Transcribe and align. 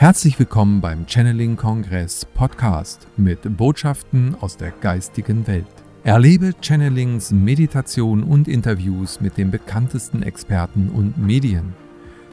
Herzlich 0.00 0.38
willkommen 0.38 0.80
beim 0.80 1.08
Channeling 1.08 1.56
Kongress 1.56 2.24
Podcast 2.24 3.08
mit 3.16 3.56
Botschaften 3.56 4.36
aus 4.40 4.56
der 4.56 4.70
geistigen 4.70 5.44
Welt. 5.48 5.66
Erlebe 6.04 6.52
Channelings, 6.60 7.32
Meditation 7.32 8.22
und 8.22 8.46
Interviews 8.46 9.20
mit 9.20 9.36
den 9.36 9.50
bekanntesten 9.50 10.22
Experten 10.22 10.88
und 10.90 11.18
Medien. 11.18 11.74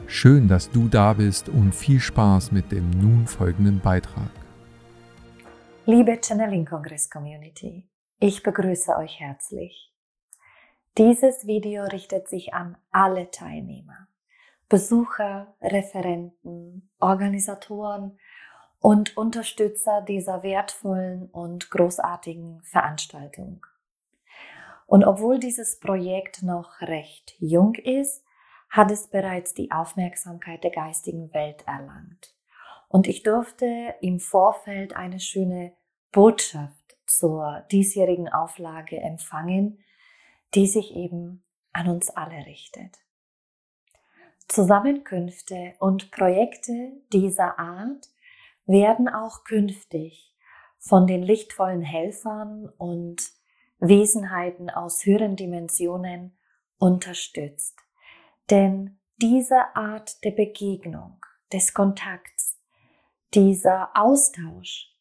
Schön, 0.06 0.46
dass 0.46 0.70
du 0.70 0.86
da 0.86 1.14
bist 1.14 1.48
und 1.48 1.74
viel 1.74 1.98
Spaß 1.98 2.52
mit 2.52 2.70
dem 2.70 2.88
nun 2.90 3.26
folgenden 3.26 3.80
Beitrag. 3.80 4.30
Liebe 5.86 6.20
Channeling 6.22 6.66
Kongress 6.66 7.10
Community, 7.10 7.88
ich 8.20 8.44
begrüße 8.44 8.96
euch 8.96 9.18
herzlich. 9.18 9.92
Dieses 10.96 11.48
Video 11.48 11.82
richtet 11.82 12.28
sich 12.28 12.54
an 12.54 12.76
alle 12.92 13.28
Teilnehmer, 13.32 14.06
Besucher, 14.68 15.54
Referenten, 15.60 16.90
Organisatoren 16.98 18.18
und 18.80 19.16
Unterstützer 19.16 20.02
dieser 20.02 20.42
wertvollen 20.42 21.30
und 21.30 21.70
großartigen 21.70 22.62
Veranstaltung. 22.62 23.64
Und 24.86 25.04
obwohl 25.04 25.38
dieses 25.38 25.78
Projekt 25.78 26.42
noch 26.42 26.80
recht 26.80 27.36
jung 27.38 27.74
ist, 27.74 28.24
hat 28.68 28.90
es 28.90 29.08
bereits 29.08 29.54
die 29.54 29.70
Aufmerksamkeit 29.70 30.64
der 30.64 30.72
geistigen 30.72 31.32
Welt 31.32 31.64
erlangt. 31.66 32.34
Und 32.88 33.06
ich 33.06 33.22
durfte 33.22 33.94
im 34.00 34.20
Vorfeld 34.20 34.96
eine 34.96 35.20
schöne 35.20 35.76
Botschaft 36.12 36.98
zur 37.06 37.64
diesjährigen 37.70 38.28
Auflage 38.28 38.96
empfangen, 38.98 39.78
die 40.54 40.66
sich 40.66 40.94
eben 40.94 41.44
an 41.72 41.88
uns 41.88 42.10
alle 42.10 42.46
richtet. 42.46 43.05
Zusammenkünfte 44.48 45.74
und 45.78 46.10
Projekte 46.10 46.92
dieser 47.12 47.58
Art 47.58 48.08
werden 48.66 49.08
auch 49.08 49.44
künftig 49.44 50.34
von 50.78 51.06
den 51.06 51.22
lichtvollen 51.22 51.82
Helfern 51.82 52.68
und 52.78 53.32
Wesenheiten 53.78 54.70
aus 54.70 55.04
höheren 55.04 55.36
Dimensionen 55.36 56.38
unterstützt. 56.78 57.76
Denn 58.50 58.98
diese 59.20 59.74
Art 59.74 60.22
der 60.24 60.30
Begegnung, 60.30 61.20
des 61.52 61.74
Kontakts, 61.74 62.58
dieser 63.34 63.90
Austausch 63.94 64.92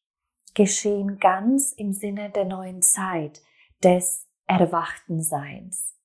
geschehen 0.53 1.17
ganz 1.19 1.71
im 1.73 1.91
Sinne 1.91 2.29
der 2.29 2.45
neuen 2.45 2.81
Zeit, 2.81 3.41
des 3.83 4.27
erwachten 4.47 5.21
Seins. 5.21 5.95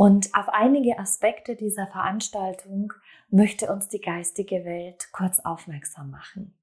Und 0.00 0.34
auf 0.34 0.48
einige 0.48 0.98
Aspekte 0.98 1.56
dieser 1.56 1.86
Veranstaltung 1.86 2.94
möchte 3.28 3.70
uns 3.70 3.88
die 3.88 4.00
geistige 4.00 4.64
Welt 4.64 5.10
kurz 5.12 5.40
aufmerksam 5.40 6.10
machen. 6.10 6.58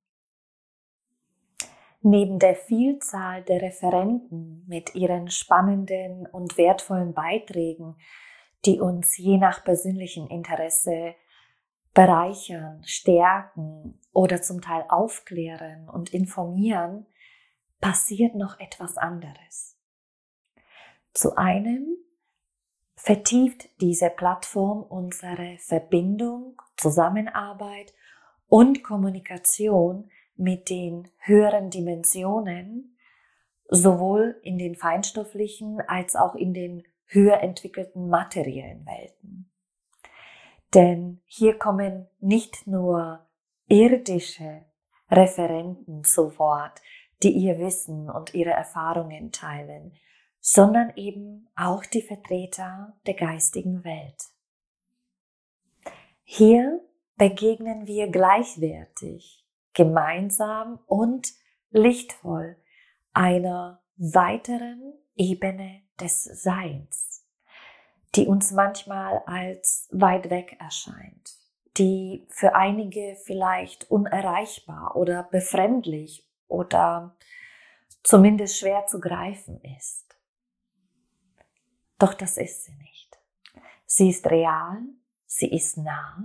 Neben 2.02 2.40
der 2.40 2.56
Vielzahl 2.56 3.44
der 3.44 3.62
Referenten 3.62 4.66
mit 4.68 4.96
ihren 4.96 5.30
spannenden 5.30 6.26
und 6.26 6.58
wertvollen 6.58 7.14
Beiträgen, 7.14 7.98
die 8.66 8.80
uns 8.80 9.16
je 9.18 9.38
nach 9.38 9.64
persönlichem 9.64 10.28
Interesse 10.30 11.14
bereichern, 11.94 12.82
stärken 12.86 14.02
oder 14.14 14.42
zum 14.42 14.62
Teil 14.62 14.84
aufklären 14.90 15.88
und 15.88 16.12
informieren, 16.12 17.06
passiert 17.82 18.34
noch 18.34 18.60
etwas 18.60 18.98
anderes. 18.98 19.78
Zu 21.14 21.38
einem 21.38 21.98
vertieft 22.98 23.70
diese 23.80 24.10
Plattform 24.10 24.84
unsere 24.84 25.58
Verbindung, 25.60 26.60
Zusammenarbeit 26.76 27.94
und 28.48 28.84
Kommunikation 28.84 30.10
mit 30.36 30.70
den 30.70 31.08
höheren 31.20 31.70
Dimensionen, 31.70 32.98
sowohl 33.70 34.40
in 34.44 34.58
den 34.58 34.76
feinstofflichen 34.76 35.82
als 35.88 36.16
auch 36.16 36.36
in 36.36 36.54
den 36.54 36.84
höher 37.06 37.40
entwickelten 37.42 38.10
materiellen 38.10 38.86
Welten. 38.86 39.50
Denn 40.74 41.22
hier 41.26 41.58
kommen 41.58 42.08
nicht 42.20 42.68
nur 42.68 43.26
irdische 43.68 44.66
Referenten 45.10 46.04
zu 46.04 46.38
Wort, 46.38 46.82
die 47.24 47.32
ihr 47.32 47.58
Wissen 47.58 48.10
und 48.10 48.34
ihre 48.34 48.52
Erfahrungen 48.52 49.32
teilen, 49.32 49.94
sondern 50.40 50.94
eben 50.96 51.50
auch 51.56 51.86
die 51.86 52.02
Vertreter 52.02 52.98
der 53.06 53.16
geistigen 53.16 53.84
Welt. 53.84 54.24
Hier 56.24 56.82
begegnen 57.16 57.88
wir 57.88 58.08
gleichwertig, 58.10 59.46
gemeinsam 59.74 60.80
und 60.86 61.34
lichtvoll 61.70 62.58
einer 63.14 63.82
weiteren 63.98 64.94
Ebene 65.16 65.82
des 66.00 66.24
Seins, 66.24 67.26
die 68.16 68.28
uns 68.28 68.52
manchmal 68.52 69.24
als 69.26 69.88
weit 69.92 70.30
weg 70.30 70.58
erscheint, 70.60 71.34
die 71.78 72.28
für 72.30 72.56
einige 72.56 73.18
vielleicht 73.26 73.90
unerreichbar 73.90 74.96
oder 74.96 75.24
befremdlich 75.24 76.28
oder 76.48 77.16
zumindest 78.04 78.58
schwer 78.58 78.86
zu 78.86 79.00
greifen 79.00 79.60
ist. 79.78 80.07
Doch 82.00 82.14
das 82.14 82.38
ist 82.38 82.66
sie 82.66 82.76
nicht. 82.76 83.18
Sie 83.86 84.10
ist 84.10 84.28
real, 84.28 84.82
sie 85.26 85.50
ist 85.50 85.78
nah 85.78 86.22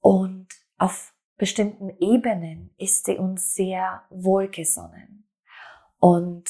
und 0.00 0.48
auf 0.78 1.12
bestimmten 1.36 1.90
Ebenen 1.98 2.74
ist 2.78 3.06
sie 3.06 3.18
uns 3.18 3.54
sehr 3.54 4.04
wohlgesonnen 4.10 5.28
und 5.98 6.48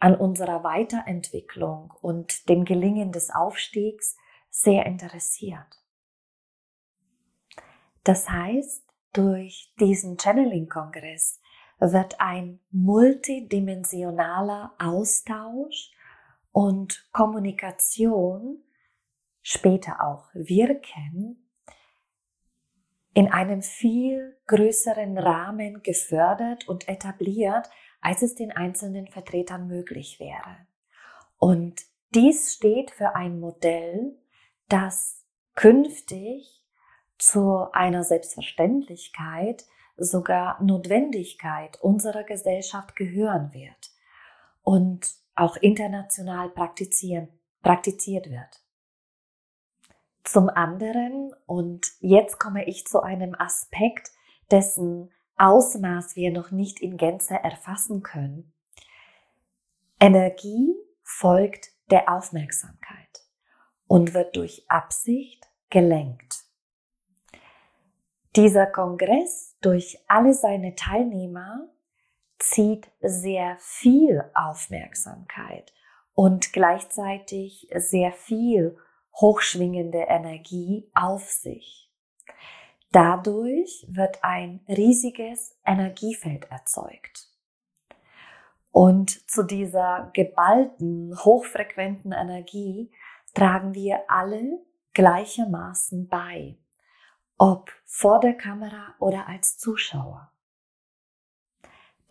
an 0.00 0.14
unserer 0.14 0.62
Weiterentwicklung 0.64 1.92
und 2.02 2.48
dem 2.48 2.64
Gelingen 2.64 3.12
des 3.12 3.30
Aufstiegs 3.30 4.16
sehr 4.50 4.86
interessiert. 4.86 5.84
Das 8.04 8.28
heißt, 8.28 8.84
durch 9.12 9.72
diesen 9.80 10.18
Channeling-Kongress 10.18 11.40
wird 11.78 12.20
ein 12.20 12.60
multidimensionaler 12.70 14.74
Austausch 14.78 15.90
und 16.58 17.08
Kommunikation 17.12 18.64
später 19.42 20.04
auch 20.04 20.28
wirken, 20.34 21.48
in 23.14 23.30
einem 23.30 23.62
viel 23.62 24.36
größeren 24.48 25.18
Rahmen 25.18 25.84
gefördert 25.84 26.66
und 26.66 26.88
etabliert, 26.88 27.70
als 28.00 28.22
es 28.22 28.34
den 28.34 28.50
einzelnen 28.50 29.06
Vertretern 29.06 29.68
möglich 29.68 30.18
wäre. 30.18 30.66
Und 31.36 31.80
dies 32.12 32.54
steht 32.54 32.90
für 32.90 33.14
ein 33.14 33.38
Modell, 33.38 34.18
das 34.68 35.24
künftig 35.54 36.64
zu 37.18 37.68
einer 37.70 38.02
Selbstverständlichkeit, 38.02 39.64
sogar 39.96 40.60
Notwendigkeit 40.60 41.80
unserer 41.80 42.24
Gesellschaft 42.24 42.96
gehören 42.96 43.52
wird. 43.52 43.87
Und 44.68 45.14
auch 45.34 45.56
international 45.56 46.50
praktizieren, 46.50 47.30
praktiziert 47.62 48.28
wird. 48.28 48.62
Zum 50.24 50.50
anderen, 50.50 51.32
und 51.46 51.86
jetzt 52.00 52.38
komme 52.38 52.66
ich 52.66 52.86
zu 52.86 53.00
einem 53.00 53.34
Aspekt, 53.34 54.10
dessen 54.50 55.10
Ausmaß 55.38 56.16
wir 56.16 56.30
noch 56.32 56.50
nicht 56.50 56.80
in 56.80 56.98
Gänze 56.98 57.32
erfassen 57.32 58.02
können. 58.02 58.52
Energie 60.00 60.74
folgt 61.02 61.70
der 61.90 62.12
Aufmerksamkeit 62.12 63.24
und 63.86 64.12
wird 64.12 64.36
durch 64.36 64.66
Absicht 64.68 65.48
gelenkt. 65.70 66.44
Dieser 68.36 68.66
Kongress 68.66 69.56
durch 69.62 69.98
alle 70.08 70.34
seine 70.34 70.74
Teilnehmer 70.74 71.70
zieht 72.38 72.90
sehr 73.00 73.56
viel 73.58 74.24
Aufmerksamkeit 74.34 75.72
und 76.14 76.52
gleichzeitig 76.52 77.68
sehr 77.74 78.12
viel 78.12 78.76
hochschwingende 79.14 79.98
Energie 80.08 80.90
auf 80.94 81.28
sich. 81.28 81.90
Dadurch 82.90 83.86
wird 83.88 84.24
ein 84.24 84.60
riesiges 84.68 85.58
Energiefeld 85.66 86.50
erzeugt. 86.50 87.28
Und 88.70 89.28
zu 89.30 89.42
dieser 89.42 90.10
geballten, 90.14 91.16
hochfrequenten 91.24 92.12
Energie 92.12 92.90
tragen 93.34 93.74
wir 93.74 94.08
alle 94.08 94.64
gleichermaßen 94.94 96.08
bei, 96.08 96.56
ob 97.36 97.70
vor 97.84 98.20
der 98.20 98.34
Kamera 98.34 98.94
oder 98.98 99.28
als 99.28 99.58
Zuschauer. 99.58 100.30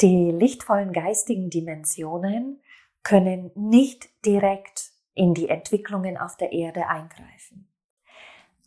Die 0.02 0.32
lichtvollen 0.32 0.94
geistigen 0.94 1.50
Dimensionen 1.50 2.62
können 3.04 3.52
nicht 3.56 4.10
direkt 4.26 4.92
in 5.14 5.34
die 5.34 5.50
Entwicklungen 5.50 6.18
auf 6.18 6.38
der 6.38 6.52
Erde 6.52 6.88
eingreifen. 6.88 7.68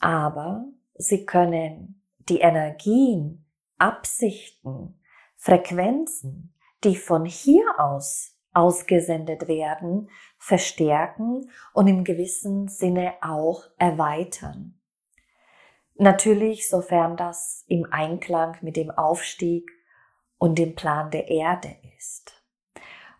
Aber 0.00 0.65
sie 0.94 1.25
können 1.27 2.03
die 2.29 2.41
Energien 2.41 3.44
Absichten, 3.79 5.00
Frequenzen, 5.37 6.55
die 6.85 6.97
von 6.97 7.25
hier 7.25 7.65
aus 7.79 8.37
ausgesendet 8.53 9.47
werden, 9.49 10.11
verstärken 10.38 11.50
und 11.73 11.87
im 11.87 12.05
gewissen 12.05 12.69
Sinne 12.69 13.15
auch 13.23 13.65
erweitern. 13.79 14.81
Natürlich, 15.94 16.69
sofern 16.69 17.17
das 17.17 17.65
im 17.69 17.87
Einklang 17.91 18.56
mit 18.62 18.77
dem 18.77 18.91
Aufstieg 18.91 19.71
und 20.40 20.58
dem 20.58 20.75
Plan 20.75 21.10
der 21.10 21.28
Erde 21.28 21.76
ist. 21.98 22.42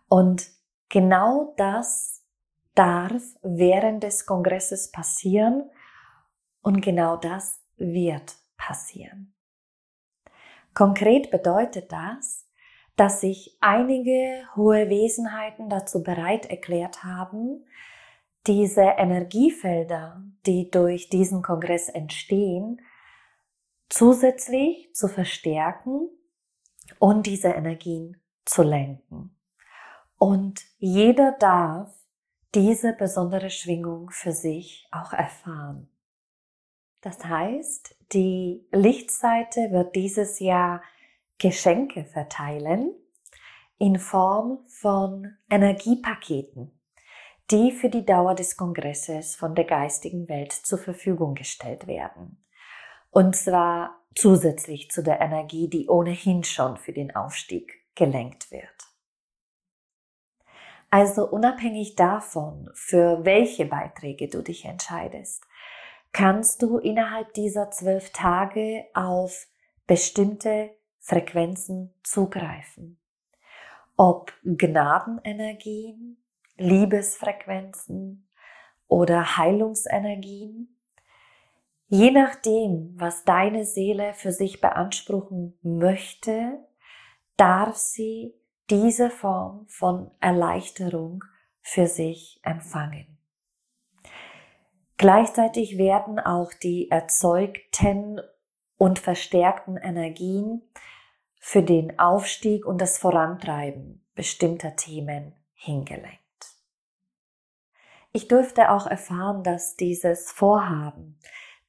Und 0.09 0.49
genau 0.89 1.53
das 1.55 2.25
darf 2.73 3.21
während 3.43 4.03
des 4.03 4.25
Kongresses 4.25 4.91
passieren 4.91 5.69
und 6.61 6.81
genau 6.81 7.17
das 7.17 7.61
wird 7.77 8.35
passieren. 8.57 9.35
Konkret 10.73 11.29
bedeutet 11.29 11.91
das, 11.91 12.49
dass 12.95 13.21
sich 13.21 13.55
einige 13.61 14.43
hohe 14.55 14.89
Wesenheiten 14.89 15.69
dazu 15.69 16.01
bereit 16.01 16.47
erklärt 16.47 17.03
haben, 17.03 17.65
diese 18.47 18.81
Energiefelder, 18.81 20.23
die 20.47 20.71
durch 20.71 21.09
diesen 21.09 21.43
Kongress 21.43 21.87
entstehen, 21.87 22.81
zusätzlich 23.89 24.93
zu 24.95 25.07
verstärken 25.07 26.09
und 27.01 27.25
diese 27.25 27.47
Energien 27.47 28.21
zu 28.45 28.61
lenken. 28.61 29.35
Und 30.19 30.61
jeder 30.77 31.31
darf 31.31 31.91
diese 32.53 32.93
besondere 32.93 33.49
Schwingung 33.49 34.11
für 34.11 34.33
sich 34.33 34.87
auch 34.91 35.11
erfahren. 35.11 35.89
Das 37.01 37.25
heißt, 37.25 37.95
die 38.11 38.67
Lichtseite 38.71 39.71
wird 39.71 39.95
dieses 39.95 40.39
Jahr 40.39 40.83
Geschenke 41.39 42.05
verteilen 42.05 42.93
in 43.79 43.97
Form 43.97 44.59
von 44.67 45.37
Energiepaketen, 45.49 46.79
die 47.49 47.71
für 47.71 47.89
die 47.89 48.05
Dauer 48.05 48.35
des 48.35 48.57
Kongresses 48.57 49.35
von 49.35 49.55
der 49.55 49.65
geistigen 49.65 50.29
Welt 50.29 50.51
zur 50.51 50.77
Verfügung 50.77 51.33
gestellt 51.33 51.87
werden. 51.87 52.45
Und 53.09 53.35
zwar 53.35 54.00
zusätzlich 54.15 54.91
zu 54.91 55.01
der 55.03 55.21
Energie, 55.21 55.69
die 55.69 55.87
ohnehin 55.87 56.43
schon 56.43 56.77
für 56.77 56.93
den 56.93 57.15
Aufstieg 57.15 57.81
gelenkt 57.95 58.51
wird. 58.51 58.67
Also 60.89 61.27
unabhängig 61.29 61.95
davon, 61.95 62.69
für 62.73 63.23
welche 63.23 63.65
Beiträge 63.65 64.27
du 64.27 64.41
dich 64.41 64.65
entscheidest, 64.65 65.43
kannst 66.11 66.61
du 66.61 66.77
innerhalb 66.77 67.33
dieser 67.33 67.71
zwölf 67.71 68.11
Tage 68.11 68.85
auf 68.93 69.47
bestimmte 69.87 70.71
Frequenzen 70.99 71.93
zugreifen. 72.03 72.99
Ob 73.95 74.33
Gnadenenergien, 74.43 76.21
Liebesfrequenzen 76.57 78.27
oder 78.87 79.37
Heilungsenergien. 79.37 80.77
Je 81.93 82.09
nachdem, 82.09 82.93
was 82.97 83.25
deine 83.25 83.65
Seele 83.65 84.13
für 84.13 84.31
sich 84.31 84.61
beanspruchen 84.61 85.59
möchte, 85.61 86.65
darf 87.35 87.75
sie 87.75 88.33
diese 88.69 89.09
Form 89.09 89.67
von 89.67 90.09
Erleichterung 90.21 91.25
für 91.59 91.87
sich 91.87 92.39
empfangen. 92.43 93.17
Gleichzeitig 94.95 95.77
werden 95.77 96.17
auch 96.17 96.53
die 96.53 96.89
erzeugten 96.89 98.21
und 98.77 98.97
verstärkten 98.97 99.75
Energien 99.75 100.61
für 101.41 101.61
den 101.61 101.99
Aufstieg 101.99 102.65
und 102.65 102.79
das 102.79 102.99
Vorantreiben 102.99 104.01
bestimmter 104.15 104.77
Themen 104.77 105.35
hingelenkt. 105.55 106.21
Ich 108.13 108.29
durfte 108.29 108.71
auch 108.71 108.87
erfahren, 108.87 109.43
dass 109.43 109.75
dieses 109.75 110.31
Vorhaben, 110.31 111.17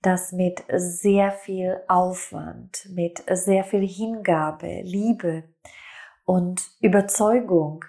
das 0.02 0.32
mit 0.32 0.64
sehr 0.74 1.32
viel 1.32 1.80
Aufwand, 1.88 2.88
mit 2.90 3.22
sehr 3.30 3.64
viel 3.64 3.86
Hingabe, 3.86 4.82
Liebe 4.82 5.44
und 6.24 6.62
Überzeugung 6.80 7.84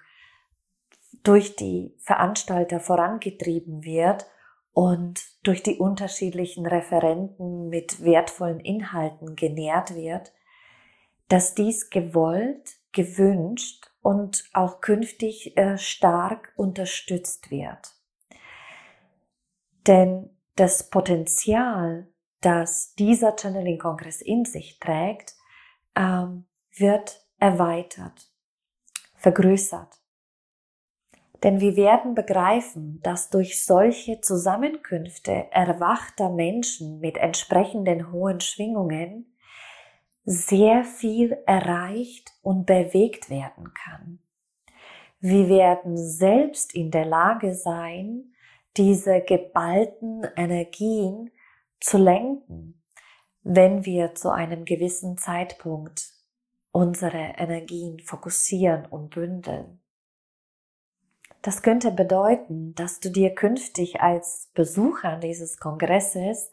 durch 1.24 1.56
die 1.56 1.95
Veranstalter 2.00 2.80
vorangetrieben 2.80 3.83
wird, 3.83 4.25
und 4.74 5.24
durch 5.44 5.62
die 5.62 5.77
unterschiedlichen 5.77 6.65
Referenten 6.65 7.69
mit 7.69 8.04
wertvollen 8.04 8.59
Inhalten 8.59 9.36
genährt 9.36 9.95
wird, 9.95 10.33
dass 11.30 11.56
dies 11.56 11.89
gewollt, 11.89 12.77
gewünscht 12.92 13.92
und 14.01 14.44
auch 14.54 14.81
künftig 14.81 15.56
äh, 15.57 15.77
stark 15.77 16.54
unterstützt 16.57 17.51
wird. 17.51 17.95
Denn 19.88 20.30
das 20.56 20.90
Potenzial, 20.90 22.08
das 22.42 22.94
dieser 22.96 23.36
Channeling-Kongress 23.38 24.22
in 24.22 24.46
sich 24.46 24.80
trägt, 24.80 25.36
ähm, 25.96 26.46
wird 26.76 27.26
erweitert, 27.40 28.32
vergrößert. 29.16 30.00
Denn 31.44 31.60
wir 31.60 31.76
werden 31.76 32.16
begreifen, 32.16 33.02
dass 33.04 33.30
durch 33.30 33.64
solche 33.66 34.22
Zusammenkünfte 34.22 35.52
erwachter 35.52 36.30
Menschen 36.30 37.00
mit 37.00 37.18
entsprechenden 37.18 38.12
hohen 38.12 38.40
Schwingungen 38.40 39.36
sehr 40.24 40.86
viel 40.86 41.38
erreicht 41.46 42.32
und 42.42 42.66
bewegt 42.66 43.30
werden 43.30 43.74
kann. 43.74 44.20
Wir 45.20 45.50
werden 45.50 45.98
selbst 45.98 46.74
in 46.74 46.92
der 46.92 47.06
Lage 47.06 47.56
sein, 47.56 48.32
diese 48.78 49.22
geballten 49.22 50.25
Energien 50.36 51.31
zu 51.80 51.98
lenken, 51.98 52.81
wenn 53.44 53.86
wir 53.86 54.16
zu 54.16 54.30
einem 54.30 54.66
gewissen 54.66 55.18
Zeitpunkt 55.18 56.14
unsere 56.72 57.36
Energien 57.38 58.00
fokussieren 58.00 58.86
und 58.86 59.14
bündeln. 59.14 59.80
Das 61.42 61.62
könnte 61.62 61.92
bedeuten, 61.92 62.74
dass 62.74 63.02
du 63.02 63.10
dir 63.10 63.36
künftig 63.36 64.02
als 64.02 64.50
Besucher 64.54 65.18
dieses 65.18 65.58
Kongresses 65.58 66.50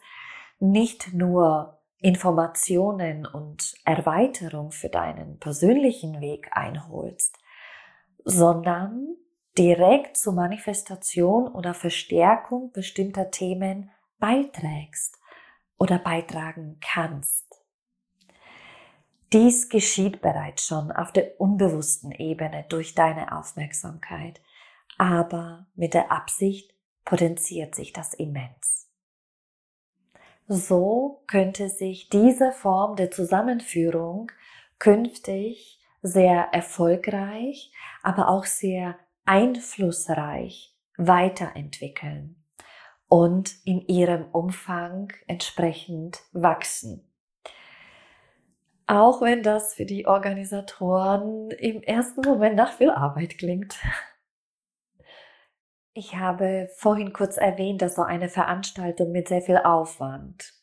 nicht 0.59 1.13
nur 1.13 1.79
Informationen 1.97 3.25
und 3.25 3.75
Erweiterung 3.85 4.71
für 4.71 4.89
deinen 4.89 5.39
persönlichen 5.39 6.19
Weg 6.19 6.49
einholst, 6.51 7.37
sondern 8.25 9.15
direkt 9.57 10.17
zur 10.17 10.33
Manifestation 10.33 11.47
oder 11.47 11.73
Verstärkung 11.73 12.71
bestimmter 12.71 13.31
Themen 13.31 13.91
beiträgst 14.19 15.17
oder 15.77 15.99
beitragen 15.99 16.79
kannst. 16.81 17.45
Dies 19.33 19.69
geschieht 19.69 20.21
bereits 20.21 20.65
schon 20.65 20.91
auf 20.91 21.11
der 21.11 21.39
unbewussten 21.39 22.11
Ebene 22.11 22.65
durch 22.69 22.95
deine 22.95 23.37
Aufmerksamkeit 23.37 24.41
aber 25.01 25.65
mit 25.73 25.95
der 25.95 26.11
Absicht 26.11 26.75
potenziert 27.05 27.73
sich 27.73 27.91
das 27.91 28.13
immens. 28.13 28.87
So 30.47 31.23
könnte 31.25 31.69
sich 31.69 32.09
diese 32.09 32.51
Form 32.51 32.95
der 32.95 33.09
Zusammenführung 33.09 34.31
künftig 34.77 35.81
sehr 36.03 36.49
erfolgreich, 36.51 37.71
aber 38.03 38.27
auch 38.27 38.45
sehr 38.45 38.95
einflussreich 39.25 40.75
weiterentwickeln 40.97 42.43
und 43.07 43.53
in 43.65 43.81
ihrem 43.87 44.25
Umfang 44.31 45.11
entsprechend 45.27 46.21
wachsen. 46.31 47.07
Auch 48.87 49.21
wenn 49.21 49.43
das 49.43 49.73
für 49.73 49.85
die 49.85 50.05
Organisatoren 50.05 51.49
im 51.51 51.81
ersten 51.81 52.21
Moment 52.21 52.55
nach 52.55 52.73
viel 52.73 52.89
Arbeit 52.89 53.37
klingt. 53.37 53.79
Ich 55.93 56.15
habe 56.15 56.69
vorhin 56.75 57.11
kurz 57.11 57.37
erwähnt, 57.37 57.81
dass 57.81 57.95
so 57.95 58.01
eine 58.01 58.29
Veranstaltung 58.29 59.11
mit 59.11 59.27
sehr 59.27 59.41
viel 59.41 59.57
Aufwand, 59.57 60.53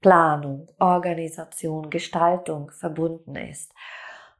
Planung, 0.00 0.70
Organisation, 0.78 1.90
Gestaltung 1.90 2.70
verbunden 2.70 3.36
ist. 3.36 3.72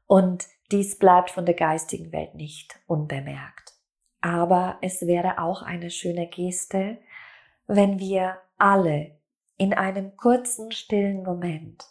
Und 0.07 0.47
dies 0.71 0.97
bleibt 0.97 1.31
von 1.31 1.45
der 1.45 1.55
geistigen 1.55 2.11
Welt 2.11 2.35
nicht 2.35 2.79
unbemerkt. 2.87 3.73
Aber 4.21 4.77
es 4.81 5.07
wäre 5.07 5.39
auch 5.39 5.61
eine 5.61 5.89
schöne 5.89 6.27
Geste, 6.27 6.97
wenn 7.67 7.99
wir 7.99 8.37
alle 8.57 9.17
in 9.57 9.73
einem 9.73 10.15
kurzen, 10.17 10.71
stillen 10.71 11.23
Moment 11.23 11.85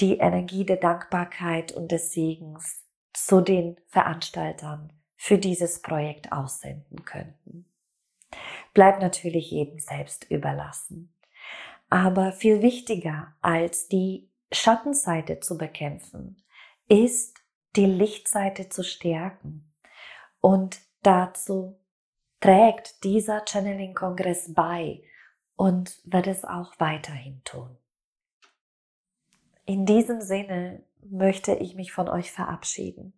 die 0.00 0.18
Energie 0.18 0.64
der 0.64 0.76
Dankbarkeit 0.76 1.72
und 1.72 1.90
des 1.90 2.12
Segens 2.12 2.84
zu 3.12 3.40
den 3.40 3.76
Veranstaltern 3.86 4.92
für 5.16 5.38
dieses 5.38 5.82
Projekt 5.82 6.30
aussenden 6.30 7.04
könnten. 7.04 7.66
Bleibt 8.74 9.02
natürlich 9.02 9.50
jedem 9.50 9.80
selbst 9.80 10.30
überlassen. 10.30 11.12
Aber 11.90 12.32
viel 12.32 12.62
wichtiger 12.62 13.34
als 13.40 13.88
die 13.88 14.28
Schattenseite 14.52 15.40
zu 15.40 15.58
bekämpfen, 15.58 16.42
ist 16.88 17.37
die 17.76 17.86
Lichtseite 17.86 18.68
zu 18.68 18.82
stärken. 18.82 19.72
Und 20.40 20.80
dazu 21.02 21.78
trägt 22.40 23.04
dieser 23.04 23.44
Channeling-Kongress 23.46 24.54
bei 24.54 25.02
und 25.56 26.00
wird 26.04 26.26
es 26.26 26.44
auch 26.44 26.72
weiterhin 26.78 27.42
tun. 27.44 27.76
In 29.64 29.84
diesem 29.84 30.20
Sinne 30.20 30.82
möchte 31.02 31.54
ich 31.54 31.74
mich 31.74 31.92
von 31.92 32.08
euch 32.08 32.32
verabschieden. 32.32 33.12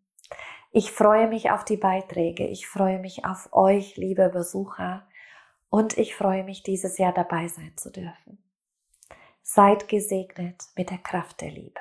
Ich 0.73 0.93
freue 0.93 1.29
mich 1.29 1.51
auf 1.51 1.65
die 1.65 1.77
Beiträge, 1.77 2.47
ich 2.47 2.67
freue 2.67 2.99
mich 2.99 3.25
auf 3.25 3.53
euch, 3.53 3.97
liebe 3.97 4.29
Besucher, 4.29 5.07
und 5.69 5.99
ich 5.99 6.17
freue 6.17 6.45
mich, 6.45 6.63
dieses 6.63 6.99
Jahr 6.99 7.13
dabei 7.13 7.49
sein 7.49 7.73
zu 7.77 7.91
dürfen. 7.91 8.43
Seid 9.43 9.89
gesegnet 9.89 10.65
mit 10.77 10.91
der 10.91 10.99
Kraft 10.99 11.41
der 11.41 11.51
Liebe. 11.51 11.81